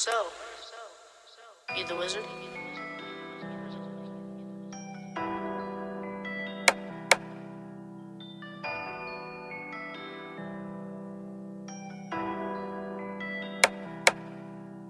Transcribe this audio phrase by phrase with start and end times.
[0.00, 0.10] So,
[1.76, 2.24] you the wizard?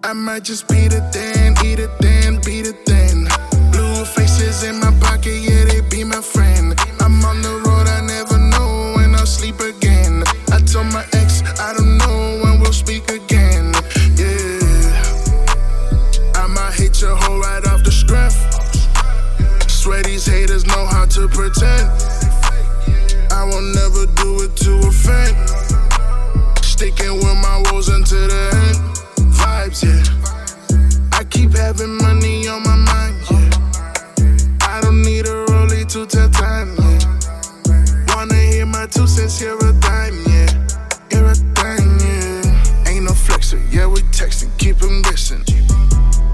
[0.05, 3.00] I might just be the then, eat it then, be the then.
[20.21, 21.89] These haters know how to pretend.
[23.33, 25.35] I will never do it to offend.
[26.63, 28.77] Sticking with my woes until the end.
[29.33, 31.19] Vibes, yeah.
[31.19, 34.69] I keep having money on my mind, yeah.
[34.69, 38.15] I don't need a rollie to tell time, yeah.
[38.15, 40.51] Wanna hear my two cents, hear a dime, yeah.
[41.11, 42.91] Hear a dime, yeah.
[42.91, 45.45] Ain't no flexer, yeah, we texting, keep them guessing.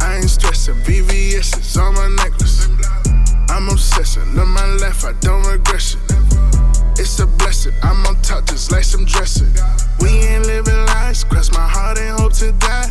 [0.01, 1.96] I ain't stressing, VVS is on
[7.67, 9.53] It's I'm on top just like some dressing.
[10.01, 12.91] We ain't living lies, cross my heart and hope to die.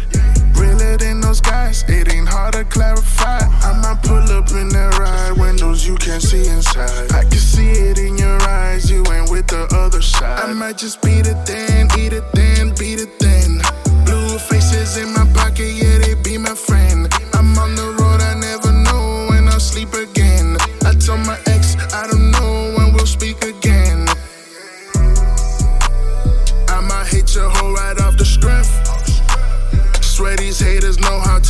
[0.59, 3.39] Realer than those guys, it ain't hard to clarify.
[3.39, 7.11] I might pull up in that ride, windows you can't see inside.
[7.11, 10.49] I can see it in your eyes, you ain't with the other side.
[10.49, 11.34] I might just beat it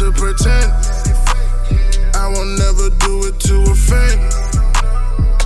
[0.06, 0.70] to pretend.
[2.14, 4.22] I will never do it to offend.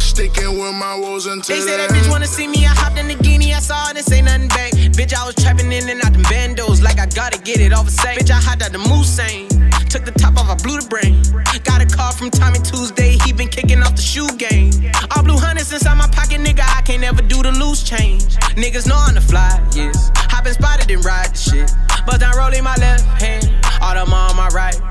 [0.02, 2.66] Sticking with my woes until They say that bitch wanna see me.
[2.66, 3.54] I hopped in the guinea.
[3.54, 4.74] I saw it and say nothing back.
[5.00, 7.88] Bitch, I was trapping in and out the bandos like I gotta get it off
[7.88, 8.18] a sack.
[8.18, 9.48] Bitch, I hopped out the Mulsanne.
[9.90, 11.24] Took the top off, I blew the brain.
[11.64, 13.18] Got a call from Tommy Tuesday.
[13.24, 14.74] He been kicking off the shoe game.
[15.16, 16.68] All blue hundreds inside my pocket, nigga.
[16.68, 18.36] I can't never do the loose change.
[18.60, 20.12] Niggas know I'm the fly, yes.
[20.16, 21.72] Hopping spotted and ride the shit.
[22.06, 23.06] But I'm rolling my left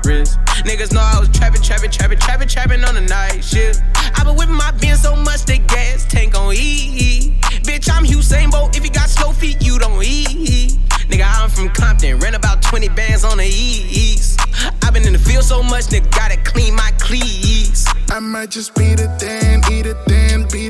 [0.09, 0.39] wrist.
[0.65, 3.81] Niggas know I was trapping, trapping, trapping, trapping, trapping on the night shift.
[4.17, 7.37] I been whipping my bin so much the gas tank on E.
[7.67, 8.75] Bitch, I'm Usain Bolt.
[8.75, 10.77] If you got slow feet, you don't eat.
[11.09, 12.19] Nigga, I'm from Compton.
[12.19, 14.39] Rent about 20 bands on the east.
[14.83, 17.85] i been in the field so much, nigga, gotta clean my cleats.
[18.09, 20.68] I might just beat it then, eat it then, beat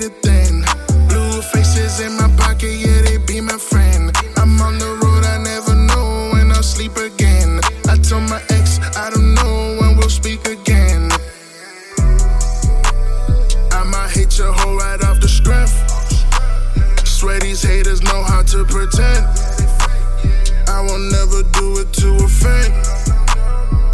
[14.20, 15.76] hit your hoe right off the strength.
[17.08, 19.26] Swear these haters know how to pretend.
[20.68, 22.76] I will never do it to a fake.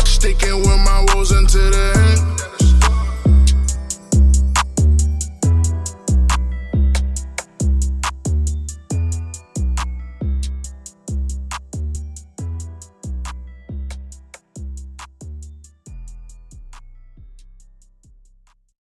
[0.05, 2.04] Sticking with my woes until the end.